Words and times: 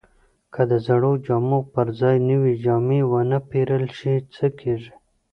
که 0.53 0.61
د 0.71 0.73
زړو 0.85 1.11
جامو 1.25 1.59
پر 1.73 1.87
ځای 1.99 2.17
نوې 2.29 2.53
جامې 2.63 3.01
ونه 3.11 3.39
پیرل 3.49 3.85
شي، 3.97 4.15
څه 4.33 4.45
کیږي؟ 4.59 4.93